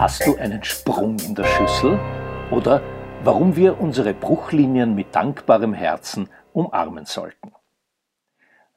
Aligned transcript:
Hast 0.00 0.26
du 0.26 0.34
einen 0.38 0.64
Sprung 0.64 1.18
in 1.18 1.34
der 1.34 1.44
Schüssel? 1.44 2.00
Oder 2.50 2.80
warum 3.22 3.54
wir 3.54 3.78
unsere 3.78 4.14
Bruchlinien 4.14 4.94
mit 4.94 5.14
dankbarem 5.14 5.74
Herzen 5.74 6.30
umarmen 6.54 7.04
sollten? 7.04 7.52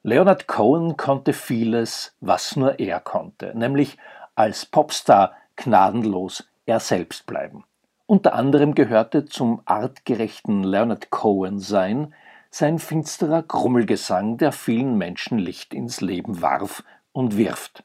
Leonard 0.02 0.46
Cohen 0.46 0.98
konnte 0.98 1.32
vieles, 1.32 2.14
was 2.20 2.56
nur 2.56 2.78
er 2.78 3.00
konnte, 3.00 3.58
nämlich 3.58 3.96
als 4.34 4.66
Popstar 4.66 5.32
gnadenlos 5.56 6.46
er 6.66 6.78
selbst 6.78 7.24
bleiben. 7.24 7.64
Unter 8.04 8.34
anderem 8.34 8.74
gehörte 8.74 9.24
zum 9.24 9.62
artgerechten 9.64 10.62
Leonard 10.62 11.08
Cohen 11.08 11.58
sein 11.58 12.12
sein 12.50 12.78
finsterer 12.78 13.42
Grummelgesang, 13.42 14.36
der 14.36 14.52
vielen 14.52 14.98
Menschen 14.98 15.38
Licht 15.38 15.72
ins 15.72 16.02
Leben 16.02 16.42
warf 16.42 16.84
und 17.12 17.38
wirft. 17.38 17.82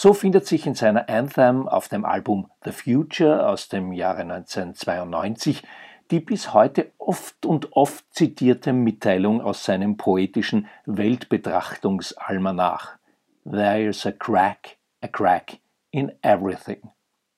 So 0.00 0.14
findet 0.14 0.46
sich 0.46 0.64
in 0.64 0.76
seiner 0.76 1.08
Anthem 1.08 1.66
auf 1.66 1.88
dem 1.88 2.04
Album 2.04 2.48
The 2.62 2.70
Future 2.70 3.48
aus 3.48 3.66
dem 3.66 3.92
Jahre 3.92 4.20
1992 4.20 5.64
die 6.12 6.20
bis 6.20 6.54
heute 6.54 6.92
oft 6.98 7.44
und 7.44 7.72
oft 7.72 8.04
zitierte 8.14 8.72
Mitteilung 8.72 9.40
aus 9.40 9.64
seinem 9.64 9.96
poetischen 9.96 10.68
Weltbetrachtungsalmanach. 10.86 12.96
There's 13.44 14.06
a 14.06 14.12
crack, 14.12 14.76
a 15.02 15.08
crack 15.08 15.58
in 15.90 16.12
everything. 16.22 16.92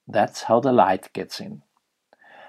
That's 0.06 0.46
how 0.46 0.60
the 0.62 0.68
light 0.68 1.14
gets 1.14 1.40
in. 1.40 1.62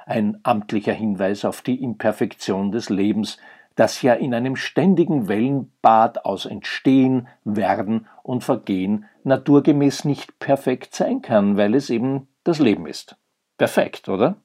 Ein 0.05 0.41
amtlicher 0.43 0.91
Hinweis 0.91 1.45
auf 1.45 1.61
die 1.61 1.81
Imperfektion 1.81 2.73
des 2.73 2.89
Lebens, 2.89 3.37
das 3.75 4.01
ja 4.01 4.13
in 4.13 4.33
einem 4.33 4.55
ständigen 4.55 5.27
Wellenbad 5.27 6.25
aus 6.25 6.45
Entstehen, 6.45 7.27
Werden 7.43 8.07
und 8.23 8.43
Vergehen 8.43 9.05
naturgemäß 9.23 10.05
nicht 10.05 10.39
perfekt 10.39 10.93
sein 10.95 11.21
kann, 11.21 11.57
weil 11.57 11.75
es 11.75 11.89
eben 11.89 12.27
das 12.43 12.59
Leben 12.59 12.87
ist. 12.87 13.15
Perfekt, 13.57 14.09
oder? 14.09 14.35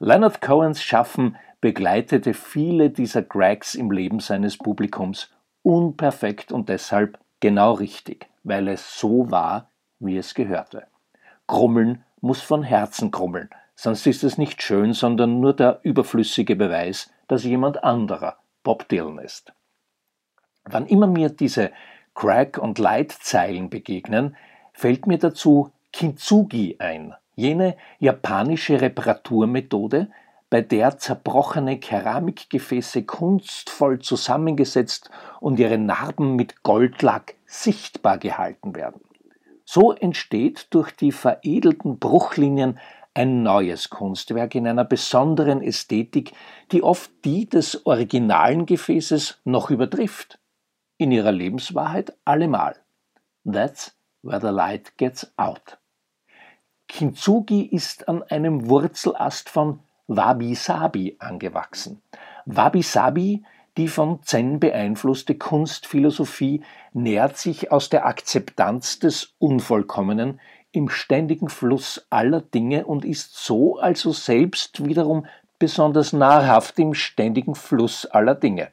Leonard 0.00 0.40
Cohens 0.40 0.82
Schaffen 0.82 1.36
begleitete 1.60 2.34
viele 2.34 2.90
dieser 2.90 3.22
Cracks 3.22 3.74
im 3.74 3.90
Leben 3.90 4.20
seines 4.20 4.58
Publikums 4.58 5.30
unperfekt 5.62 6.52
und 6.52 6.68
deshalb 6.68 7.18
genau 7.40 7.72
richtig, 7.72 8.28
weil 8.42 8.68
es 8.68 8.98
so 8.98 9.30
war, 9.30 9.70
wie 9.98 10.18
es 10.18 10.34
gehörte. 10.34 10.86
Grummeln 11.46 12.04
muss 12.20 12.42
von 12.42 12.62
Herzen 12.62 13.10
grummeln, 13.10 13.48
sonst 13.74 14.06
ist 14.06 14.24
es 14.24 14.36
nicht 14.36 14.62
schön, 14.62 14.92
sondern 14.92 15.40
nur 15.40 15.54
der 15.54 15.80
überflüssige 15.82 16.56
Beweis, 16.56 17.10
dass 17.28 17.44
jemand 17.44 17.82
anderer 17.84 18.38
Bob 18.62 18.88
Dylan 18.88 19.18
ist. 19.18 19.52
Wann 20.64 20.86
immer 20.86 21.06
mir 21.06 21.28
diese 21.28 21.70
Crack- 22.14 22.58
und 22.58 22.78
Light-Zeilen 22.78 23.70
begegnen, 23.70 24.36
fällt 24.72 25.06
mir 25.06 25.18
dazu 25.18 25.70
Kintsugi 25.92 26.76
ein, 26.78 27.14
jene 27.34 27.76
japanische 27.98 28.80
Reparaturmethode, 28.80 30.10
bei 30.50 30.60
der 30.60 30.98
zerbrochene 30.98 31.80
Keramikgefäße 31.80 33.02
kunstvoll 33.02 33.98
zusammengesetzt 33.98 35.10
und 35.40 35.58
ihre 35.58 35.78
Narben 35.78 36.36
mit 36.36 36.62
Goldlack 36.62 37.34
sichtbar 37.44 38.18
gehalten 38.18 38.76
werden. 38.76 39.00
So 39.64 39.92
entsteht 39.92 40.68
durch 40.70 40.92
die 40.92 41.10
veredelten 41.10 41.98
Bruchlinien 41.98 42.78
ein 43.14 43.42
neues 43.42 43.90
Kunstwerk 43.90 44.54
in 44.56 44.66
einer 44.66 44.84
besonderen 44.84 45.62
Ästhetik, 45.62 46.32
die 46.72 46.82
oft 46.82 47.10
die 47.24 47.48
des 47.48 47.86
originalen 47.86 48.66
Gefäßes 48.66 49.40
noch 49.44 49.70
übertrifft. 49.70 50.38
In 50.98 51.12
ihrer 51.12 51.32
Lebenswahrheit 51.32 52.16
allemal. 52.24 52.76
That's 53.44 53.96
where 54.22 54.40
the 54.40 54.48
light 54.48 54.96
gets 54.96 55.32
out. 55.36 55.78
Kintsugi 56.88 57.62
ist 57.62 58.08
an 58.08 58.22
einem 58.24 58.68
Wurzelast 58.68 59.48
von 59.48 59.80
Wabi-Sabi 60.06 61.16
angewachsen. 61.18 62.02
Wabi-Sabi, 62.46 63.44
die 63.76 63.88
von 63.88 64.22
Zen 64.22 64.60
beeinflusste 64.60 65.34
Kunstphilosophie, 65.34 66.62
nährt 66.92 67.36
sich 67.36 67.72
aus 67.72 67.90
der 67.90 68.06
Akzeptanz 68.06 68.98
des 68.98 69.34
Unvollkommenen 69.38 70.40
im 70.74 70.88
ständigen 70.88 71.48
Fluss 71.48 72.06
aller 72.10 72.40
Dinge 72.40 72.86
und 72.86 73.04
ist 73.04 73.36
so 73.36 73.78
also 73.78 74.12
selbst 74.12 74.84
wiederum 74.84 75.26
besonders 75.58 76.12
nahrhaft 76.12 76.78
im 76.78 76.94
ständigen 76.94 77.54
Fluss 77.54 78.06
aller 78.06 78.34
Dinge. 78.34 78.68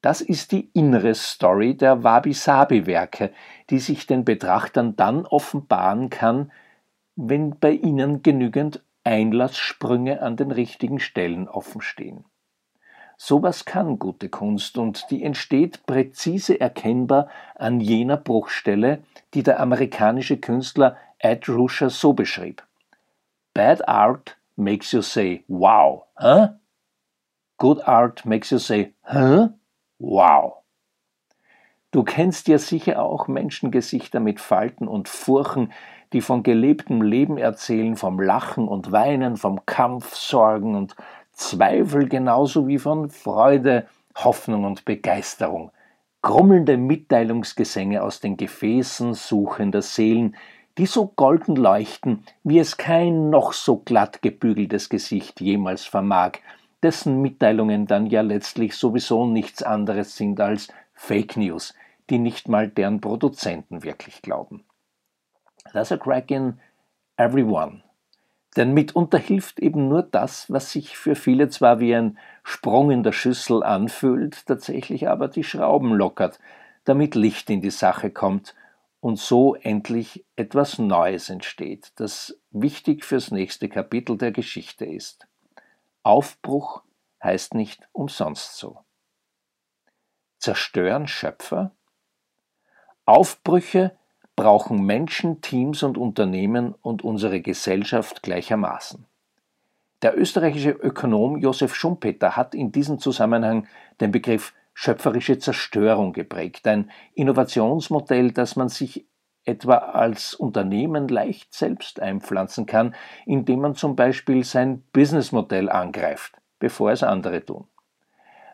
Das 0.00 0.20
ist 0.20 0.52
die 0.52 0.70
innere 0.74 1.14
Story 1.14 1.76
der 1.76 2.02
Wabi-Sabi-Werke, 2.02 3.32
die 3.70 3.78
sich 3.78 4.06
den 4.06 4.24
Betrachtern 4.24 4.96
dann 4.96 5.24
offenbaren 5.24 6.10
kann, 6.10 6.52
wenn 7.16 7.58
bei 7.58 7.70
ihnen 7.70 8.22
genügend 8.22 8.82
Einlasssprünge 9.04 10.20
an 10.20 10.36
den 10.36 10.50
richtigen 10.50 11.00
Stellen 11.00 11.48
offenstehen. 11.48 12.24
Sowas 13.16 13.64
kann 13.64 13.98
gute 13.98 14.28
Kunst 14.28 14.76
und 14.78 15.06
die 15.10 15.22
entsteht 15.22 15.86
präzise 15.86 16.60
erkennbar 16.60 17.28
an 17.54 17.80
jener 17.80 18.16
Bruchstelle, 18.16 19.02
die 19.34 19.42
der 19.42 19.60
amerikanische 19.60 20.36
Künstler 20.36 20.96
Ed 21.18 21.48
Ruscher 21.48 21.90
so 21.90 22.12
beschrieb. 22.12 22.62
Bad 23.54 23.88
art 23.88 24.36
makes 24.56 24.92
you 24.92 25.00
say 25.00 25.44
wow, 25.48 26.04
huh? 26.18 26.48
Good 27.58 27.86
art 27.86 28.24
makes 28.26 28.50
you 28.50 28.58
say 28.58 28.92
huh? 29.04 29.50
Wow. 29.98 30.64
Du 31.92 32.02
kennst 32.02 32.48
ja 32.48 32.58
sicher 32.58 33.00
auch 33.00 33.28
Menschengesichter 33.28 34.18
mit 34.18 34.40
Falten 34.40 34.88
und 34.88 35.08
Furchen, 35.08 35.72
die 36.12 36.20
von 36.20 36.42
gelebtem 36.42 37.02
Leben 37.02 37.38
erzählen, 37.38 37.96
vom 37.96 38.20
Lachen 38.20 38.66
und 38.66 38.90
Weinen, 38.90 39.36
vom 39.36 39.64
Kampf, 39.64 40.16
Sorgen 40.16 40.74
und 40.74 40.96
Zweifel 41.34 42.08
genauso 42.08 42.66
wie 42.66 42.78
von 42.78 43.10
Freude, 43.10 43.86
Hoffnung 44.16 44.64
und 44.64 44.84
Begeisterung. 44.84 45.70
Grummelnde 46.22 46.76
Mitteilungsgesänge 46.76 48.02
aus 48.02 48.20
den 48.20 48.36
Gefäßen 48.36 49.14
suchender 49.14 49.82
Seelen, 49.82 50.36
die 50.78 50.86
so 50.86 51.06
golden 51.06 51.56
leuchten, 51.56 52.24
wie 52.42 52.58
es 52.58 52.76
kein 52.76 53.30
noch 53.30 53.52
so 53.52 53.76
glatt 53.76 54.22
gebügeltes 54.22 54.88
Gesicht 54.88 55.40
jemals 55.40 55.84
vermag, 55.84 56.38
dessen 56.82 57.20
Mitteilungen 57.22 57.86
dann 57.86 58.06
ja 58.06 58.22
letztlich 58.22 58.74
sowieso 58.74 59.26
nichts 59.26 59.62
anderes 59.62 60.16
sind 60.16 60.40
als 60.40 60.68
Fake 60.94 61.36
News, 61.36 61.74
die 62.10 62.18
nicht 62.18 62.48
mal 62.48 62.68
deren 62.68 63.00
Produzenten 63.00 63.82
wirklich 63.82 64.22
glauben. 64.22 64.64
There's 65.72 65.92
a 65.92 65.96
crack 65.96 66.30
in 66.30 66.58
everyone. 67.16 67.83
Denn 68.56 68.72
mitunter 68.72 69.18
hilft 69.18 69.58
eben 69.58 69.88
nur 69.88 70.02
das, 70.02 70.50
was 70.50 70.70
sich 70.70 70.96
für 70.96 71.16
viele 71.16 71.48
zwar 71.48 71.80
wie 71.80 71.94
ein 71.94 72.18
Sprung 72.44 72.90
in 72.90 73.02
der 73.02 73.12
Schüssel 73.12 73.62
anfühlt, 73.62 74.46
tatsächlich 74.46 75.08
aber 75.08 75.28
die 75.28 75.42
Schrauben 75.42 75.92
lockert, 75.92 76.38
damit 76.84 77.14
Licht 77.14 77.50
in 77.50 77.60
die 77.60 77.70
Sache 77.70 78.10
kommt 78.10 78.54
und 79.00 79.18
so 79.18 79.54
endlich 79.54 80.24
etwas 80.36 80.78
Neues 80.78 81.30
entsteht, 81.30 81.92
das 81.96 82.38
wichtig 82.50 83.04
fürs 83.04 83.30
nächste 83.30 83.68
Kapitel 83.68 84.16
der 84.16 84.30
Geschichte 84.30 84.84
ist. 84.84 85.26
Aufbruch 86.02 86.82
heißt 87.22 87.54
nicht 87.54 87.88
umsonst 87.92 88.56
so. 88.56 88.78
Zerstören 90.38 91.08
Schöpfer? 91.08 91.72
Aufbrüche 93.06 93.96
brauchen 94.36 94.84
Menschen, 94.84 95.40
Teams 95.40 95.82
und 95.82 95.96
Unternehmen 95.96 96.74
und 96.82 97.02
unsere 97.04 97.40
Gesellschaft 97.40 98.22
gleichermaßen. 98.22 99.06
Der 100.02 100.18
österreichische 100.18 100.70
Ökonom 100.70 101.38
Josef 101.38 101.74
Schumpeter 101.74 102.36
hat 102.36 102.54
in 102.54 102.72
diesem 102.72 102.98
Zusammenhang 102.98 103.66
den 104.00 104.10
Begriff 104.10 104.52
schöpferische 104.74 105.38
Zerstörung 105.38 106.12
geprägt, 106.12 106.66
ein 106.66 106.90
Innovationsmodell, 107.14 108.32
das 108.32 108.56
man 108.56 108.68
sich 108.68 109.06
etwa 109.44 109.76
als 109.76 110.34
Unternehmen 110.34 111.08
leicht 111.08 111.54
selbst 111.54 112.00
einpflanzen 112.00 112.66
kann, 112.66 112.94
indem 113.24 113.60
man 113.60 113.74
zum 113.74 113.94
Beispiel 113.94 114.42
sein 114.42 114.82
Businessmodell 114.92 115.70
angreift, 115.70 116.34
bevor 116.58 116.90
es 116.90 117.02
andere 117.02 117.44
tun. 117.44 117.66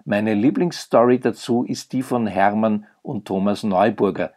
Meine 0.05 0.35
Lieblingsstory 0.35 1.21
dazu 1.21 1.65
ist 1.65 1.93
die 1.93 2.03
von 2.03 2.27
Hermann 2.27 2.87
und 3.03 3.27
Thomas 3.27 3.63
Neuburger, 3.63 4.33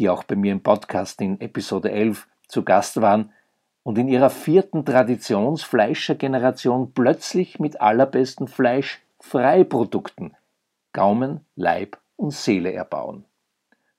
die 0.00 0.08
auch 0.08 0.24
bei 0.24 0.34
mir 0.34 0.50
im 0.52 0.62
Podcast 0.62 1.20
in 1.20 1.38
Episode 1.42 1.92
11 1.92 2.26
zu 2.48 2.64
Gast 2.64 3.02
waren 3.02 3.34
und 3.82 3.98
in 3.98 4.08
ihrer 4.08 4.30
vierten 4.30 4.86
Traditionsfleischergeneration 4.86 6.92
plötzlich 6.92 7.60
mit 7.60 7.82
allerbesten 7.82 8.48
Fleischfreiprodukten 8.48 10.34
Gaumen, 10.94 11.44
Leib 11.54 11.98
und 12.16 12.32
Seele 12.32 12.72
erbauen. 12.72 13.26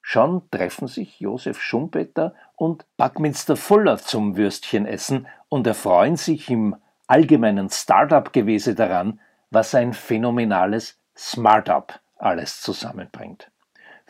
Schon 0.02 0.42
treffen 0.50 0.88
sich 0.88 1.20
Josef 1.20 1.62
Schumpeter 1.62 2.34
und 2.56 2.84
Buckminster 2.98 3.56
Fuller 3.56 4.00
zum 4.00 4.38
Würstchenessen 4.38 5.28
und 5.50 5.68
erfreuen 5.68 6.16
sich 6.16 6.50
im 6.50 6.76
allgemeinen 7.06 7.70
Start-up-Gewese 7.70 8.74
daran, 8.74 9.20
was 9.52 9.76
ein 9.76 9.94
phänomenales 9.94 10.98
Smart-up 11.16 12.00
alles 12.18 12.60
zusammenbringt. 12.62 13.51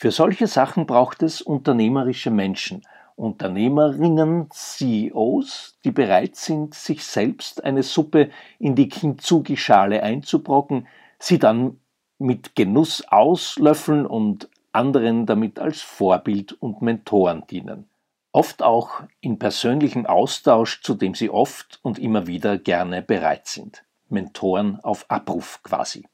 Für 0.02 0.10
solche 0.10 0.48
Sachen 0.48 0.88
braucht 0.88 1.22
es 1.22 1.44
unternehmerische 1.44 2.32
Menschen 2.32 2.82
Unternehmerinnen, 3.16 4.50
CEOs, 4.50 5.78
die 5.84 5.92
bereit 5.92 6.36
sind, 6.36 6.74
sich 6.74 7.04
selbst 7.04 7.64
eine 7.64 7.84
Suppe 7.84 8.32
in 8.58 8.74
die 8.74 8.90
Kintsugi-Schale 8.90 10.02
einzubrocken, 10.02 10.88
sie 11.20 11.38
dann 11.38 11.80
mit 12.18 12.56
Genuss 12.56 13.04
auslöffeln 13.10 14.08
und 14.08 14.50
anderen 14.72 15.28
damit 15.28 15.60
als 15.60 15.82
Vorbild 15.82 16.54
und 16.54 16.82
Mentoren 16.82 17.46
dienen. 17.46 17.88
Oft 18.32 18.64
auch 18.64 19.04
in 19.20 19.38
persönlichem 19.38 20.08
Austausch, 20.08 20.82
zu 20.82 20.96
dem 20.96 21.14
sie 21.14 21.30
oft 21.30 21.80
und 21.84 22.00
immer 22.00 22.26
wieder 22.26 22.58
gerne 22.58 23.04
bereit 23.04 23.46
sind. 23.46 23.84
Mentoren 24.10 24.80
auf 24.80 25.06
Abruf 25.10 25.62
quasi. 25.62 26.08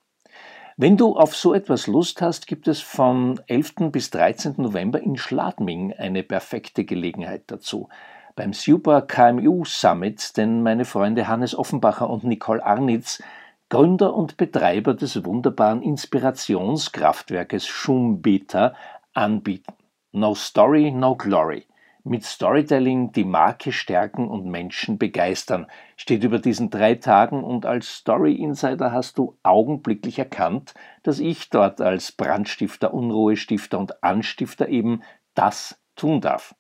Wenn 0.80 0.96
du 0.96 1.16
auf 1.16 1.36
so 1.36 1.56
etwas 1.56 1.88
Lust 1.88 2.22
hast, 2.22 2.46
gibt 2.46 2.68
es 2.68 2.82
vom 2.82 3.40
11. 3.48 3.92
bis 3.92 4.12
13. 4.12 4.58
November 4.58 5.02
in 5.02 5.18
Schladming 5.18 5.94
eine 5.94 6.22
perfekte 6.22 6.86
Gelegenheit 6.86 7.46
dazu. 7.48 7.90
Beim 8.36 8.54
Super 8.54 9.02
KMU 9.02 9.66
Summit, 9.66 10.38
denn 10.38 10.62
meine 10.62 10.86
Freunde 10.86 11.28
Hannes 11.28 11.58
Offenbacher 11.58 12.08
und 12.08 12.26
Nicole 12.26 12.64
Arnitz, 12.64 13.24
Gründer 13.70 14.14
und 14.14 14.38
Betreiber 14.38 14.94
des 14.94 15.26
wunderbaren 15.26 15.82
Inspirationskraftwerkes 15.82 17.66
Schumbeta, 17.66 18.76
anbieten. 19.16 19.74
No 20.12 20.36
Story, 20.36 20.92
No 20.92 21.16
Glory 21.16 21.66
mit 22.08 22.24
Storytelling 22.24 23.12
die 23.12 23.24
Marke 23.24 23.72
stärken 23.72 24.28
und 24.28 24.46
Menschen 24.46 24.98
begeistern, 24.98 25.68
steht 25.96 26.24
über 26.24 26.40
diesen 26.40 26.70
drei 26.70 26.96
Tagen 26.96 27.44
und 27.44 27.66
als 27.66 27.96
Story 27.98 28.34
Insider 28.36 28.92
hast 28.92 29.18
du 29.18 29.38
augenblicklich 29.44 30.20
erkannt, 30.20 30.74
dass 31.04 31.20
ich 31.20 31.50
dort 31.50 31.82
als 31.82 32.12
Brandstifter, 32.12 32.94
Unruhestifter 32.94 33.80
und 33.80 34.04
Anstifter 34.04 34.70
eben 34.70 35.02
das 35.34 35.80
tun 35.96 36.22
darf. 36.22 36.56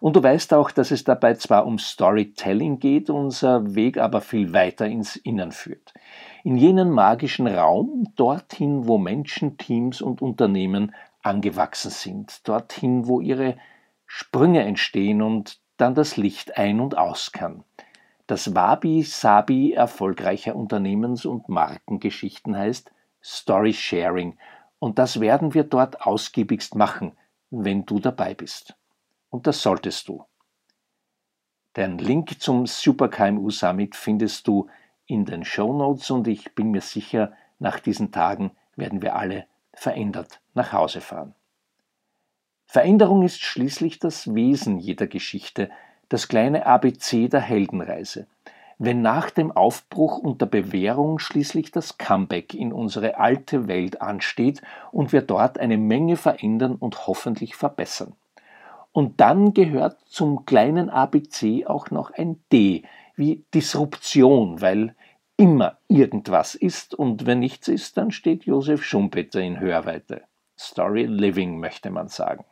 Und 0.00 0.16
du 0.16 0.22
weißt 0.22 0.52
auch, 0.54 0.70
dass 0.70 0.90
es 0.90 1.04
dabei 1.04 1.34
zwar 1.34 1.66
um 1.66 1.78
Storytelling 1.78 2.78
geht, 2.78 3.08
unser 3.08 3.74
Weg 3.74 3.98
aber 3.98 4.20
viel 4.20 4.52
weiter 4.52 4.86
ins 4.86 5.16
Innern 5.16 5.52
führt. 5.52 5.94
In 6.44 6.56
jenen 6.56 6.90
magischen 6.90 7.46
Raum, 7.46 8.08
dorthin, 8.16 8.86
wo 8.86 8.98
Menschen, 8.98 9.56
Teams 9.56 10.02
und 10.02 10.20
Unternehmen 10.20 10.94
angewachsen 11.22 11.90
sind, 11.90 12.46
dorthin, 12.46 13.06
wo 13.06 13.20
ihre 13.20 13.56
Sprünge 14.14 14.60
entstehen 14.60 15.22
und 15.22 15.58
dann 15.78 15.94
das 15.94 16.18
Licht 16.18 16.58
ein- 16.58 16.80
und 16.80 16.98
aus 16.98 17.32
kann. 17.32 17.64
Das 18.26 18.54
Wabi-Sabi 18.54 19.72
erfolgreicher 19.72 20.54
Unternehmens- 20.54 21.24
und 21.24 21.48
Markengeschichten 21.48 22.54
heißt 22.54 22.92
Story 23.24 23.72
Sharing 23.72 24.36
und 24.78 24.98
das 24.98 25.20
werden 25.20 25.54
wir 25.54 25.64
dort 25.64 26.02
ausgiebigst 26.02 26.74
machen, 26.74 27.12
wenn 27.48 27.86
du 27.86 28.00
dabei 28.00 28.34
bist. 28.34 28.76
Und 29.30 29.46
das 29.46 29.62
solltest 29.62 30.08
du. 30.08 30.26
Den 31.74 31.96
Link 31.96 32.38
zum 32.38 32.66
Super 32.66 33.08
KMU 33.08 33.48
Summit 33.48 33.96
findest 33.96 34.46
du 34.46 34.68
in 35.06 35.24
den 35.24 35.42
Show 35.42 35.72
Notes 35.72 36.10
und 36.10 36.28
ich 36.28 36.54
bin 36.54 36.70
mir 36.70 36.82
sicher, 36.82 37.32
nach 37.58 37.80
diesen 37.80 38.12
Tagen 38.12 38.50
werden 38.76 39.00
wir 39.00 39.16
alle 39.16 39.46
verändert 39.72 40.42
nach 40.52 40.74
Hause 40.74 41.00
fahren. 41.00 41.34
Veränderung 42.66 43.22
ist 43.22 43.40
schließlich 43.40 43.98
das 43.98 44.34
Wesen 44.34 44.78
jeder 44.78 45.06
Geschichte, 45.06 45.70
das 46.08 46.28
kleine 46.28 46.66
ABC 46.66 47.28
der 47.28 47.40
Heldenreise. 47.40 48.26
Wenn 48.78 49.00
nach 49.00 49.30
dem 49.30 49.52
Aufbruch 49.52 50.18
und 50.18 50.40
der 50.40 50.46
Bewährung 50.46 51.18
schließlich 51.18 51.70
das 51.70 51.98
Comeback 51.98 52.54
in 52.54 52.72
unsere 52.72 53.18
alte 53.18 53.68
Welt 53.68 54.00
ansteht 54.00 54.60
und 54.90 55.12
wir 55.12 55.22
dort 55.22 55.58
eine 55.58 55.78
Menge 55.78 56.16
verändern 56.16 56.74
und 56.74 57.06
hoffentlich 57.06 57.54
verbessern. 57.54 58.14
Und 58.92 59.20
dann 59.20 59.54
gehört 59.54 60.00
zum 60.06 60.44
kleinen 60.44 60.90
ABC 60.90 61.64
auch 61.66 61.90
noch 61.90 62.10
ein 62.10 62.42
D, 62.52 62.82
wie 63.16 63.44
Disruption, 63.54 64.60
weil 64.60 64.94
immer 65.36 65.78
irgendwas 65.88 66.54
ist 66.54 66.94
und 66.94 67.26
wenn 67.26 67.38
nichts 67.38 67.68
ist, 67.68 67.96
dann 67.96 68.10
steht 68.10 68.44
Josef 68.44 68.84
Schumpeter 68.84 69.40
in 69.40 69.60
Hörweite. 69.60 70.22
Story 70.58 71.04
Living 71.04 71.58
möchte 71.58 71.90
man 71.90 72.08
sagen. 72.08 72.44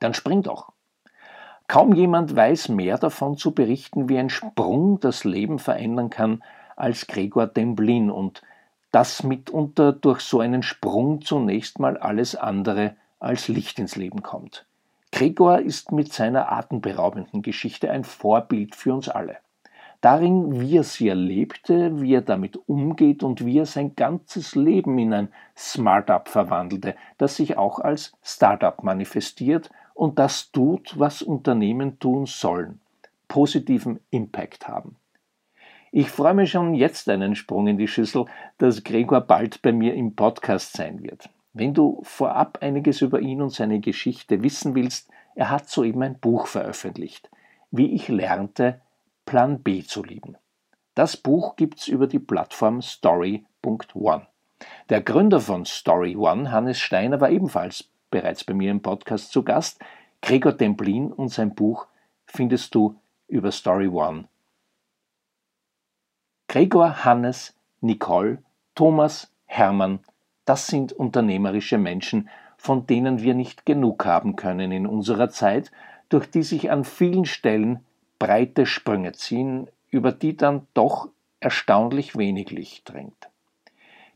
Dann 0.00 0.14
spring 0.14 0.42
doch. 0.42 0.72
Kaum 1.66 1.92
jemand 1.92 2.34
weiß 2.34 2.70
mehr 2.70 2.96
davon 2.96 3.36
zu 3.36 3.52
berichten, 3.52 4.08
wie 4.08 4.18
ein 4.18 4.30
Sprung 4.30 5.00
das 5.00 5.24
Leben 5.24 5.58
verändern 5.58 6.08
kann, 6.08 6.42
als 6.76 7.06
Gregor 7.06 7.46
Demblin 7.46 8.10
und 8.10 8.42
dass 8.90 9.22
mitunter 9.22 9.92
durch 9.92 10.20
so 10.20 10.40
einen 10.40 10.62
Sprung 10.62 11.20
zunächst 11.20 11.78
mal 11.78 11.98
alles 11.98 12.34
andere 12.34 12.96
als 13.18 13.48
Licht 13.48 13.78
ins 13.78 13.96
Leben 13.96 14.22
kommt. 14.22 14.64
Gregor 15.12 15.58
ist 15.58 15.92
mit 15.92 16.12
seiner 16.12 16.52
atemberaubenden 16.52 17.42
Geschichte 17.42 17.90
ein 17.90 18.04
Vorbild 18.04 18.74
für 18.74 18.94
uns 18.94 19.08
alle. 19.08 19.36
Darin, 20.00 20.60
wie 20.60 20.76
er 20.76 20.84
sie 20.84 21.08
erlebte, 21.08 22.00
wie 22.00 22.14
er 22.14 22.22
damit 22.22 22.56
umgeht 22.68 23.24
und 23.24 23.44
wie 23.44 23.58
er 23.58 23.66
sein 23.66 23.96
ganzes 23.96 24.54
Leben 24.54 24.96
in 24.98 25.12
ein 25.12 25.28
Smart-up 25.56 26.28
verwandelte, 26.28 26.94
das 27.18 27.34
sich 27.36 27.58
auch 27.58 27.80
als 27.80 28.12
Start-up 28.22 28.84
manifestiert 28.84 29.70
und 29.98 30.20
das 30.20 30.52
tut, 30.52 30.96
was 30.96 31.22
Unternehmen 31.22 31.98
tun 31.98 32.24
sollen, 32.26 32.80
positiven 33.26 33.98
Impact 34.10 34.68
haben. 34.68 34.94
Ich 35.90 36.08
freue 36.08 36.34
mich 36.34 36.52
schon 36.52 36.74
jetzt 36.74 37.08
einen 37.08 37.34
Sprung 37.34 37.66
in 37.66 37.78
die 37.78 37.88
Schüssel, 37.88 38.26
dass 38.58 38.84
Gregor 38.84 39.22
bald 39.22 39.60
bei 39.60 39.72
mir 39.72 39.94
im 39.94 40.14
Podcast 40.14 40.74
sein 40.74 41.02
wird. 41.02 41.28
Wenn 41.52 41.74
du 41.74 42.00
vorab 42.04 42.58
einiges 42.60 43.00
über 43.00 43.18
ihn 43.18 43.42
und 43.42 43.50
seine 43.50 43.80
Geschichte 43.80 44.44
wissen 44.44 44.76
willst, 44.76 45.10
er 45.34 45.50
hat 45.50 45.68
soeben 45.68 46.04
ein 46.04 46.20
Buch 46.20 46.46
veröffentlicht, 46.46 47.28
wie 47.72 47.92
ich 47.92 48.06
lernte, 48.06 48.80
Plan 49.26 49.64
B 49.64 49.82
zu 49.82 50.04
lieben. 50.04 50.36
Das 50.94 51.16
Buch 51.16 51.56
gibt's 51.56 51.88
über 51.88 52.06
die 52.06 52.20
Plattform 52.20 52.82
Story.one. 52.82 54.28
Der 54.90 55.00
Gründer 55.00 55.40
von 55.40 55.64
Story 55.64 56.14
One, 56.14 56.52
Hannes 56.52 56.78
Steiner, 56.78 57.20
war 57.20 57.30
ebenfalls 57.30 57.90
bereits 58.10 58.44
bei 58.44 58.54
mir 58.54 58.70
im 58.70 58.82
Podcast 58.82 59.32
zu 59.32 59.42
Gast. 59.42 59.80
Gregor 60.22 60.56
Templin 60.56 61.12
und 61.12 61.28
sein 61.28 61.54
Buch 61.54 61.86
findest 62.26 62.74
du 62.74 62.96
über 63.28 63.52
Story 63.52 63.88
One. 63.88 64.28
Gregor, 66.48 67.04
Hannes, 67.04 67.54
Nicole, 67.80 68.42
Thomas, 68.74 69.30
Hermann, 69.46 70.00
das 70.44 70.66
sind 70.66 70.92
unternehmerische 70.92 71.78
Menschen, 71.78 72.28
von 72.56 72.86
denen 72.86 73.22
wir 73.22 73.34
nicht 73.34 73.66
genug 73.66 74.06
haben 74.06 74.34
können 74.34 74.72
in 74.72 74.86
unserer 74.86 75.30
Zeit, 75.30 75.70
durch 76.08 76.30
die 76.30 76.42
sich 76.42 76.70
an 76.70 76.84
vielen 76.84 77.26
Stellen 77.26 77.84
breite 78.18 78.66
Sprünge 78.66 79.12
ziehen, 79.12 79.68
über 79.90 80.10
die 80.10 80.36
dann 80.36 80.66
doch 80.74 81.08
erstaunlich 81.40 82.16
wenig 82.16 82.50
Licht 82.50 82.92
dringt. 82.92 83.27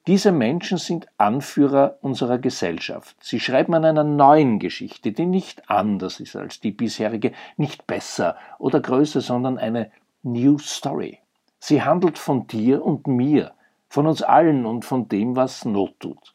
Diese 0.09 0.33
Menschen 0.33 0.79
sind 0.79 1.07
Anführer 1.17 1.99
unserer 2.01 2.39
Gesellschaft. 2.39 3.17
Sie 3.21 3.39
schreiben 3.39 3.73
an 3.75 3.85
einer 3.85 4.03
neuen 4.03 4.59
Geschichte, 4.59 5.13
die 5.13 5.27
nicht 5.27 5.71
anders 5.71 6.19
ist 6.19 6.35
als 6.35 6.59
die 6.59 6.73
bisherige, 6.73 7.31
nicht 7.57 7.87
besser 7.87 8.37
oder 8.59 8.81
größer, 8.81 9.21
sondern 9.21 9.59
eine 9.59 9.93
New 10.25 10.59
Story. 10.59 11.21
Sie 11.61 11.83
handelt 11.83 12.19
von 12.19 12.49
dir 12.49 12.85
und 12.85 13.07
mir, 13.07 13.53
von 13.89 14.09
uns 14.09 14.23
allen 14.23 14.67
und 14.67 14.85
von 14.85 15.09
dem, 15.09 15.37
was 15.37 15.65
Not 15.65 16.01
tut. 16.01 16.35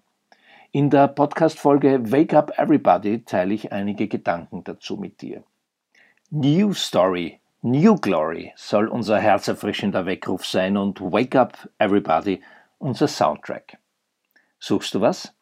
In 0.71 0.89
der 0.89 1.09
Podcast-Folge 1.09 2.09
Wake 2.11 2.33
Up 2.33 2.57
Everybody 2.57 3.23
teile 3.25 3.53
ich 3.53 3.73
einige 3.73 4.07
Gedanken 4.07 4.63
dazu 4.63 4.95
mit 4.95 5.21
dir. 5.21 5.43
New 6.29 6.73
Story, 6.73 7.41
New 7.61 7.95
Glory 7.95 8.53
soll 8.55 8.87
unser 8.87 9.19
herzerfrischender 9.19 10.05
Weckruf 10.05 10.45
sein 10.45 10.77
und 10.77 11.01
Wake 11.01 11.35
Up 11.35 11.67
Everybody 11.79 12.41
unser 12.79 13.07
Soundtrack. 13.07 13.77
Suchst 14.59 14.93
du 14.95 15.01
was? 15.01 15.33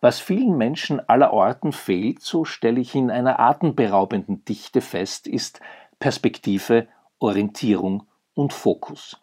Was 0.00 0.18
vielen 0.18 0.56
Menschen 0.56 1.06
aller 1.08 1.32
Orten 1.32 1.72
fehlt, 1.72 2.22
so 2.22 2.44
stelle 2.44 2.80
ich 2.80 2.94
in 2.94 3.10
einer 3.10 3.38
atemberaubenden 3.38 4.44
Dichte 4.44 4.80
fest, 4.80 5.26
ist 5.26 5.60
Perspektive, 5.98 6.88
Orientierung 7.18 8.06
und 8.32 8.54
Fokus. 8.54 9.20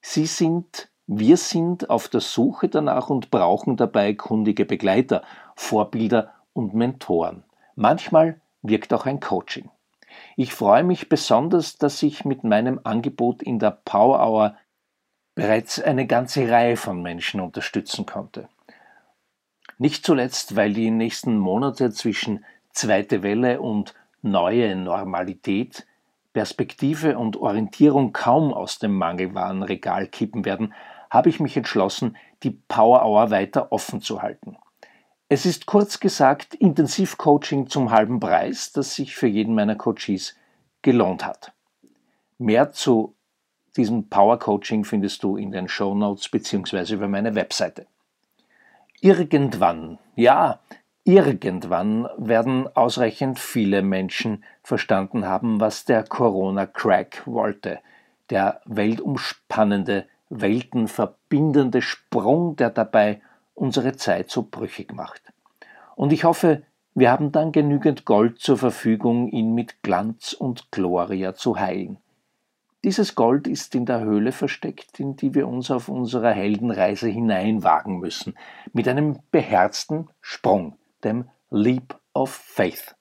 Sie 0.00 0.26
sind, 0.26 0.88
wir 1.08 1.36
sind 1.36 1.90
auf 1.90 2.08
der 2.08 2.20
Suche 2.20 2.68
danach 2.68 3.10
und 3.10 3.30
brauchen 3.32 3.76
dabei 3.76 4.14
kundige 4.14 4.64
Begleiter, 4.64 5.22
Vorbilder 5.56 6.32
und 6.52 6.74
Mentoren. 6.74 7.42
Manchmal 7.74 8.40
wirkt 8.62 8.92
auch 8.94 9.06
ein 9.06 9.18
Coaching. 9.18 9.70
Ich 10.36 10.54
freue 10.54 10.84
mich 10.84 11.08
besonders, 11.08 11.78
dass 11.78 12.02
ich 12.02 12.24
mit 12.24 12.44
meinem 12.44 12.80
Angebot 12.84 13.42
in 13.42 13.58
der 13.58 13.70
Power 13.70 14.20
Hour 14.20 14.56
bereits 15.34 15.80
eine 15.80 16.06
ganze 16.06 16.50
Reihe 16.50 16.76
von 16.76 17.02
Menschen 17.02 17.40
unterstützen 17.40 18.06
konnte. 18.06 18.48
Nicht 19.78 20.04
zuletzt, 20.04 20.56
weil 20.56 20.72
die 20.72 20.90
nächsten 20.90 21.38
Monate 21.38 21.90
zwischen 21.90 22.44
zweite 22.70 23.22
Welle 23.22 23.60
und 23.60 23.94
neue 24.22 24.76
Normalität 24.76 25.86
Perspektive 26.32 27.18
und 27.18 27.36
Orientierung 27.36 28.12
kaum 28.12 28.54
aus 28.54 28.78
dem 28.78 28.94
Mangelwarenregal 28.94 30.06
kippen 30.06 30.44
werden, 30.44 30.72
habe 31.10 31.28
ich 31.28 31.40
mich 31.40 31.56
entschlossen, 31.56 32.16
die 32.42 32.50
Power 32.50 33.04
Hour 33.04 33.30
weiter 33.30 33.70
offen 33.70 34.00
zu 34.00 34.22
halten. 34.22 34.56
Es 35.28 35.46
ist 35.46 35.66
kurz 35.66 36.00
gesagt 36.00 36.54
Intensivcoaching 36.54 37.66
zum 37.66 37.90
halben 37.90 38.18
Preis, 38.18 38.72
das 38.72 38.94
sich 38.94 39.14
für 39.14 39.26
jeden 39.26 39.54
meiner 39.54 39.76
Coaches 39.76 40.36
gelohnt 40.80 41.24
hat. 41.24 41.52
Mehr 42.38 42.72
zu 42.72 43.14
diesem 43.76 44.08
Power 44.08 44.38
Coaching 44.38 44.84
findest 44.84 45.22
du 45.22 45.36
in 45.36 45.50
den 45.50 45.68
Show 45.68 45.94
Notes 45.94 46.28
bzw. 46.28 46.94
über 46.94 47.08
meine 47.08 47.34
Webseite. 47.34 47.86
Irgendwann, 49.00 49.98
ja, 50.14 50.60
irgendwann 51.04 52.08
werden 52.16 52.68
ausreichend 52.76 53.38
viele 53.38 53.82
Menschen 53.82 54.44
verstanden 54.62 55.26
haben, 55.26 55.60
was 55.60 55.84
der 55.84 56.04
Corona-Crack 56.04 57.22
wollte. 57.26 57.80
Der 58.30 58.60
weltumspannende, 58.64 60.06
weltenverbindende 60.28 61.82
Sprung, 61.82 62.56
der 62.56 62.70
dabei 62.70 63.20
unsere 63.54 63.96
Zeit 63.96 64.30
so 64.30 64.46
brüchig 64.48 64.94
macht. 64.94 65.22
Und 65.96 66.12
ich 66.12 66.24
hoffe, 66.24 66.62
wir 66.94 67.10
haben 67.10 67.32
dann 67.32 67.52
genügend 67.52 68.04
Gold 68.04 68.38
zur 68.38 68.58
Verfügung, 68.58 69.28
ihn 69.28 69.54
mit 69.54 69.82
Glanz 69.82 70.32
und 70.32 70.70
Gloria 70.70 71.34
zu 71.34 71.58
heilen. 71.58 71.98
Dieses 72.84 73.14
Gold 73.14 73.46
ist 73.46 73.76
in 73.76 73.86
der 73.86 74.00
Höhle 74.00 74.32
versteckt, 74.32 74.98
in 74.98 75.14
die 75.14 75.34
wir 75.34 75.46
uns 75.46 75.70
auf 75.70 75.88
unserer 75.88 76.32
Heldenreise 76.32 77.08
hineinwagen 77.08 78.00
müssen, 78.00 78.34
mit 78.72 78.88
einem 78.88 79.20
beherzten 79.30 80.08
Sprung, 80.20 80.76
dem 81.04 81.28
Leap 81.50 81.96
of 82.12 82.30
Faith. 82.30 82.96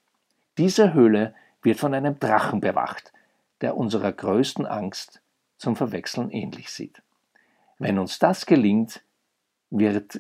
Diese 0.59 0.93
Höhle 0.93 1.33
wird 1.63 1.79
von 1.79 1.95
einem 1.95 2.19
Drachen 2.19 2.61
bewacht, 2.61 3.11
der 3.61 3.75
unserer 3.75 4.11
größten 4.11 4.67
Angst 4.67 5.19
zum 5.57 5.75
Verwechseln 5.75 6.29
ähnlich 6.29 6.69
sieht. 6.69 7.01
Wenn 7.79 7.97
uns 7.97 8.19
das 8.19 8.45
gelingt, 8.45 9.01
wird 9.71 10.19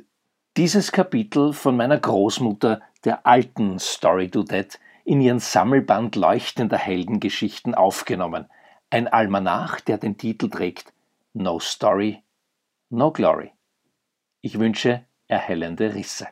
dieses 0.57 0.91
Kapitel 0.91 1.53
von 1.53 1.77
meiner 1.77 1.99
Großmutter, 1.99 2.81
der 3.03 3.27
alten 3.27 3.77
Story 3.77 4.31
That, 4.31 4.79
in 5.05 5.21
ihren 5.21 5.39
Sammelband 5.39 6.15
leuchtender 6.15 6.77
Heldengeschichten 6.77 7.75
aufgenommen– 7.75 8.47
ein 8.91 9.07
Almanach, 9.07 9.79
der 9.79 9.97
den 9.97 10.17
Titel 10.17 10.49
trägt 10.49 10.93
No 11.33 11.59
Story, 11.59 12.21
No 12.89 13.11
Glory. 13.11 13.51
Ich 14.41 14.59
wünsche 14.59 15.05
erhellende 15.27 15.95
Risse. 15.95 16.27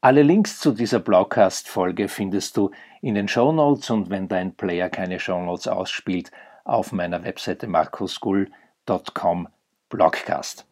Alle 0.00 0.22
Links 0.22 0.60
zu 0.60 0.70
dieser 0.70 1.00
Blogcast-Folge 1.00 2.08
findest 2.08 2.56
du 2.56 2.70
in 3.02 3.16
den 3.16 3.26
Show 3.26 3.50
Notes 3.50 3.90
und 3.90 4.08
wenn 4.08 4.28
dein 4.28 4.54
Player 4.54 4.88
keine 4.88 5.18
Show 5.18 5.42
Notes 5.42 5.66
ausspielt, 5.66 6.30
auf 6.64 6.92
meiner 6.92 7.24
Webseite 7.24 7.66
markusgull.com 7.66 9.48
Blogcast. 9.88 10.66